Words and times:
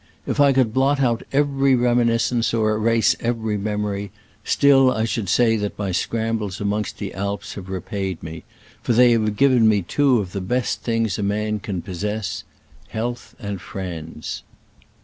If 0.25 0.39
I 0.39 0.51
could 0.51 0.73
blot 0.73 0.99
out 0.99 1.21
every 1.31 1.75
reminis 1.75 2.21
cence 2.31 2.57
or 2.57 2.71
erase 2.73 3.15
every 3.19 3.55
memory, 3.55 4.09
still 4.43 4.89
I 4.91 5.05
should 5.05 5.29
say 5.29 5.57
that 5.57 5.77
my 5.77 5.91
scrambles 5.91 6.59
amongst 6.59 6.97
the 6.97 7.13
Alps 7.13 7.53
have 7.53 7.69
repaid 7.69 8.23
me, 8.23 8.43
for 8.81 8.93
they 8.93 9.11
have 9.11 9.35
given 9.37 9.69
me 9.69 9.83
two 9.83 10.17
of 10.17 10.31
the 10.31 10.41
best 10.41 10.81
things 10.81 11.19
a 11.19 11.21
man 11.21 11.59
can 11.59 11.83
possess— 11.83 12.43
health 12.87 13.35
and 13.37 13.61
friends. 13.61 14.41